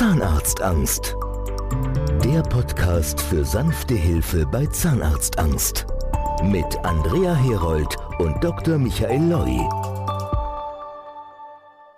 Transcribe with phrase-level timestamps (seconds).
[0.00, 1.14] Zahnarztangst.
[2.24, 5.84] Der Podcast für sanfte Hilfe bei Zahnarztangst.
[6.42, 8.78] Mit Andrea Herold und Dr.
[8.78, 9.58] Michael Loi.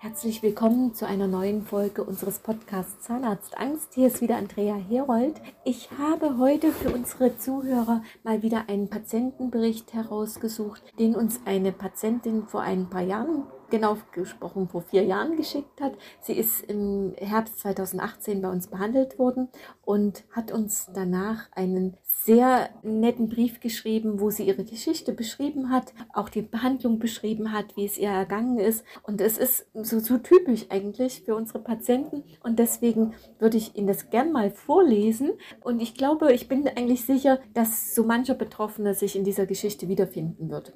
[0.01, 3.95] Herzlich willkommen zu einer neuen Folge unseres Podcasts Zahnarztangst.
[3.95, 5.41] Hier ist wieder Andrea Herold.
[5.65, 12.49] Ich habe heute für unsere Zuhörer mal wieder einen Patientenbericht herausgesucht, den uns eine Patientin
[12.49, 15.95] vor ein paar Jahren genau gesprochen vor vier Jahren geschickt hat.
[16.21, 19.49] Sie ist im Herbst 2018 bei uns behandelt worden
[19.85, 25.95] und hat uns danach einen sehr netten Brief geschrieben, wo sie ihre Geschichte beschrieben hat,
[26.13, 28.85] auch die Behandlung beschrieben hat, wie es ihr ergangen ist.
[29.03, 32.25] Und es ist so, so typisch eigentlich für unsere Patienten.
[32.43, 35.33] Und deswegen würde ich Ihnen das gern mal vorlesen.
[35.63, 39.89] Und ich glaube, ich bin eigentlich sicher, dass so mancher Betroffene sich in dieser Geschichte
[39.89, 40.75] wiederfinden wird.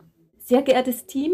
[0.49, 1.33] Sehr geehrtes Team,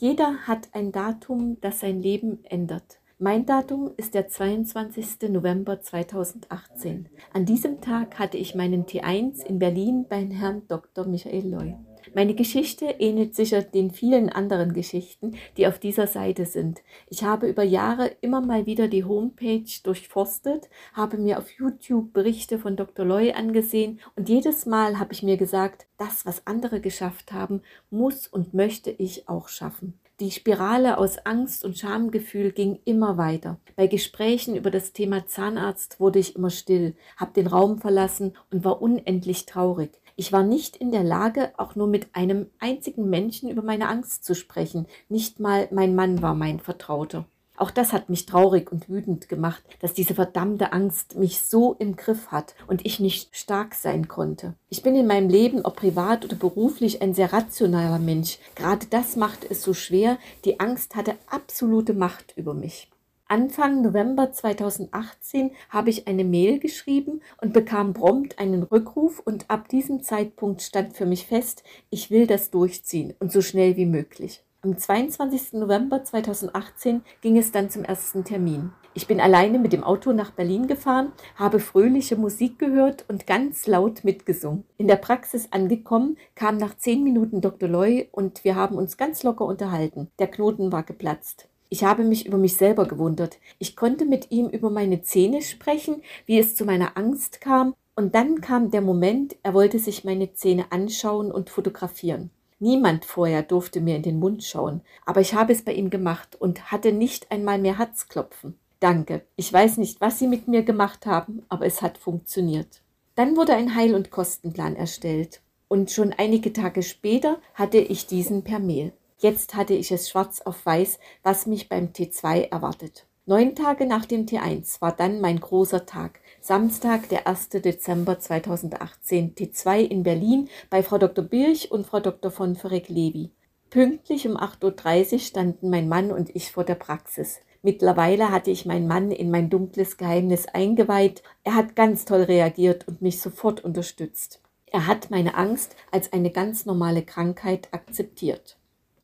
[0.00, 3.00] jeder hat ein Datum, das sein Leben ändert.
[3.18, 5.28] Mein Datum ist der 22.
[5.28, 7.10] November 2018.
[7.34, 11.06] An diesem Tag hatte ich meinen T1 in Berlin beim Herrn Dr.
[11.06, 11.76] Michael Loy.
[12.14, 16.80] Meine Geschichte ähnelt sicher den vielen anderen Geschichten, die auf dieser Seite sind.
[17.08, 22.58] Ich habe über Jahre immer mal wieder die Homepage durchforstet, habe mir auf YouTube Berichte
[22.58, 23.04] von Dr.
[23.04, 28.26] Loy angesehen und jedes Mal habe ich mir gesagt, das, was andere geschafft haben, muss
[28.26, 29.99] und möchte ich auch schaffen.
[30.20, 33.58] Die Spirale aus Angst und Schamgefühl ging immer weiter.
[33.74, 38.62] Bei Gesprächen über das Thema Zahnarzt wurde ich immer still, habe den Raum verlassen und
[38.62, 39.98] war unendlich traurig.
[40.16, 44.26] Ich war nicht in der Lage, auch nur mit einem einzigen Menschen über meine Angst
[44.26, 44.86] zu sprechen.
[45.08, 47.24] Nicht mal mein Mann war mein Vertrauter.
[47.60, 51.94] Auch das hat mich traurig und wütend gemacht, dass diese verdammte Angst mich so im
[51.94, 54.54] Griff hat und ich nicht stark sein konnte.
[54.70, 58.38] Ich bin in meinem Leben, ob privat oder beruflich, ein sehr rationaler Mensch.
[58.54, 60.16] Gerade das macht es so schwer.
[60.46, 62.88] Die Angst hatte absolute Macht über mich.
[63.28, 69.68] Anfang November 2018 habe ich eine Mail geschrieben und bekam prompt einen Rückruf und ab
[69.68, 74.42] diesem Zeitpunkt stand für mich fest, ich will das durchziehen und so schnell wie möglich.
[74.62, 75.54] Am 22.
[75.54, 78.72] November 2018 ging es dann zum ersten Termin.
[78.92, 83.66] Ich bin alleine mit dem Auto nach Berlin gefahren, habe fröhliche Musik gehört und ganz
[83.66, 84.64] laut mitgesungen.
[84.76, 87.70] In der Praxis angekommen, kam nach zehn Minuten Dr.
[87.70, 90.08] Loy und wir haben uns ganz locker unterhalten.
[90.18, 91.48] Der Knoten war geplatzt.
[91.70, 93.38] Ich habe mich über mich selber gewundert.
[93.58, 98.14] Ich konnte mit ihm über meine Zähne sprechen, wie es zu meiner Angst kam, und
[98.14, 102.30] dann kam der Moment, er wollte sich meine Zähne anschauen und fotografieren.
[102.62, 106.36] Niemand vorher durfte mir in den Mund schauen, aber ich habe es bei ihm gemacht
[106.36, 108.58] und hatte nicht einmal mehr Herzklopfen.
[108.80, 109.22] Danke.
[109.36, 112.82] Ich weiß nicht, was Sie mit mir gemacht haben, aber es hat funktioniert.
[113.14, 115.40] Dann wurde ein Heil- und Kostenplan erstellt.
[115.68, 118.92] Und schon einige Tage später hatte ich diesen per Mail.
[119.18, 123.06] Jetzt hatte ich es schwarz auf weiß, was mich beim T2 erwartet.
[123.30, 126.18] Neun Tage nach dem T1 war dann mein großer Tag.
[126.40, 127.50] Samstag, der 1.
[127.50, 131.24] Dezember 2018, T2 in Berlin bei Frau Dr.
[131.24, 132.32] Birch und Frau Dr.
[132.32, 133.30] von Ferek-Levi.
[133.70, 137.38] Pünktlich um 8.30 Uhr standen mein Mann und ich vor der Praxis.
[137.62, 141.22] Mittlerweile hatte ich meinen Mann in mein dunkles Geheimnis eingeweiht.
[141.44, 144.42] Er hat ganz toll reagiert und mich sofort unterstützt.
[144.66, 148.56] Er hat meine Angst als eine ganz normale Krankheit akzeptiert.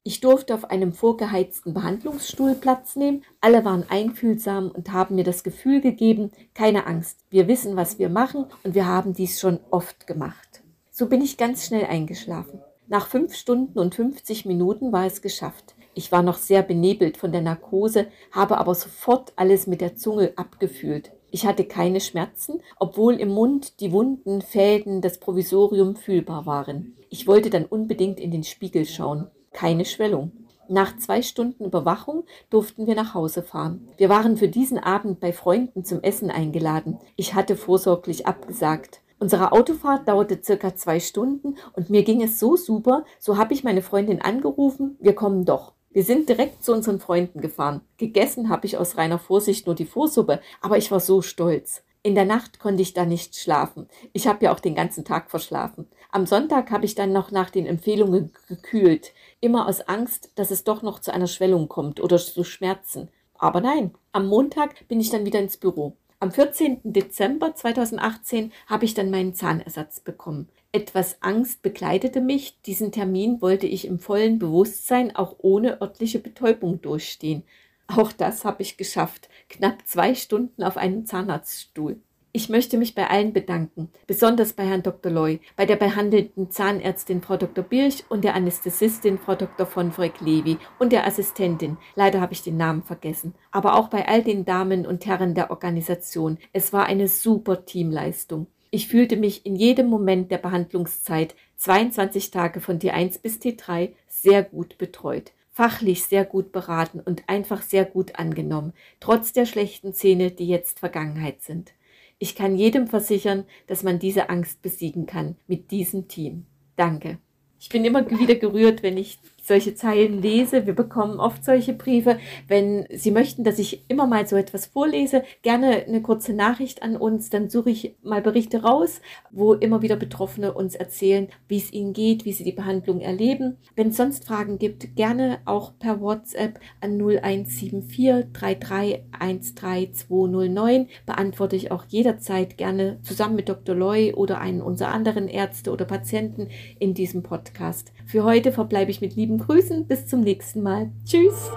[0.06, 3.24] Ich durfte auf einem vorgeheizten Behandlungsstuhl Platz nehmen.
[3.40, 8.08] Alle waren einfühlsam und haben mir das Gefühl gegeben, keine Angst, wir wissen, was wir
[8.08, 10.62] machen und wir haben dies schon oft gemacht.
[10.92, 12.60] So bin ich ganz schnell eingeschlafen.
[12.86, 15.74] Nach fünf Stunden und 50 Minuten war es geschafft.
[15.92, 20.34] Ich war noch sehr benebelt von der Narkose, habe aber sofort alles mit der Zunge
[20.36, 21.10] abgefühlt.
[21.32, 26.94] Ich hatte keine Schmerzen, obwohl im Mund die wunden Fäden des Provisorium fühlbar waren.
[27.10, 30.32] Ich wollte dann unbedingt in den Spiegel schauen keine Schwellung.
[30.68, 33.88] Nach zwei Stunden Überwachung durften wir nach Hause fahren.
[33.96, 36.98] Wir waren für diesen Abend bei Freunden zum Essen eingeladen.
[37.16, 39.00] Ich hatte vorsorglich abgesagt.
[39.18, 43.64] Unsere Autofahrt dauerte circa zwei Stunden und mir ging es so super, so habe ich
[43.64, 45.72] meine Freundin angerufen, wir kommen doch.
[45.90, 47.80] Wir sind direkt zu unseren Freunden gefahren.
[47.96, 51.82] Gegessen habe ich aus reiner Vorsicht nur die Vorsuppe, aber ich war so stolz.
[52.06, 53.88] In der Nacht konnte ich da nicht schlafen.
[54.12, 55.88] Ich habe ja auch den ganzen Tag verschlafen.
[56.12, 60.62] Am Sonntag habe ich dann noch nach den Empfehlungen gekühlt, immer aus Angst, dass es
[60.62, 63.08] doch noch zu einer Schwellung kommt oder zu Schmerzen.
[63.34, 65.96] Aber nein, am Montag bin ich dann wieder ins Büro.
[66.20, 66.78] Am 14.
[66.84, 70.48] Dezember 2018 habe ich dann meinen Zahnersatz bekommen.
[70.70, 72.60] Etwas Angst begleitete mich.
[72.66, 77.42] Diesen Termin wollte ich im vollen Bewusstsein auch ohne örtliche Betäubung durchstehen.
[77.88, 79.28] Auch das habe ich geschafft.
[79.48, 82.00] Knapp zwei Stunden auf einem Zahnarztstuhl.
[82.32, 85.10] Ich möchte mich bei allen bedanken, besonders bei Herrn Dr.
[85.10, 87.64] Loy, bei der behandelnden Zahnärztin Frau Dr.
[87.64, 89.64] Birch und der Anästhesistin Frau Dr.
[89.64, 91.78] von Freck-Levi und der Assistentin.
[91.94, 93.34] Leider habe ich den Namen vergessen.
[93.52, 96.36] Aber auch bei all den Damen und Herren der Organisation.
[96.52, 98.48] Es war eine super Teamleistung.
[98.70, 104.42] Ich fühlte mich in jedem Moment der Behandlungszeit, 22 Tage von T1 bis T3, sehr
[104.42, 110.30] gut betreut fachlich sehr gut beraten und einfach sehr gut angenommen, trotz der schlechten Zähne,
[110.30, 111.72] die jetzt Vergangenheit sind.
[112.18, 116.44] Ich kann jedem versichern, dass man diese Angst besiegen kann mit diesem Team.
[116.76, 117.16] Danke.
[117.58, 120.66] Ich bin immer wieder gerührt, wenn ich solche Zeilen lese.
[120.66, 122.18] Wir bekommen oft solche Briefe.
[122.48, 126.96] Wenn Sie möchten, dass ich immer mal so etwas vorlese, gerne eine kurze Nachricht an
[126.96, 127.30] uns.
[127.30, 129.00] Dann suche ich mal Berichte raus,
[129.30, 133.56] wo immer wieder Betroffene uns erzählen, wie es ihnen geht, wie sie die Behandlung erleben.
[133.74, 141.84] Wenn es sonst Fragen gibt, gerne auch per WhatsApp an 0174 3313209 beantworte ich auch
[141.88, 143.74] jederzeit gerne zusammen mit Dr.
[143.74, 146.48] Loy oder einen unserer anderen Ärzte oder Patienten
[146.78, 147.92] in diesem Podcast.
[148.06, 149.86] Für heute verbleibe ich mit lieben lieben Grüßen.
[149.86, 150.90] Bis zum nächsten Mal.
[151.04, 151.50] Tschüss.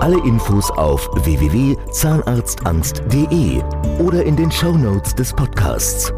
[0.00, 3.62] Alle Infos auf www.zahnarztangst.de
[3.98, 6.12] oder in den Show Notes des Podcasts.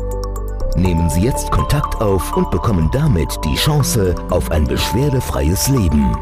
[0.76, 6.16] Nehmen Sie jetzt Kontakt auf und bekommen damit die Chance auf ein beschwerdefreies Leben.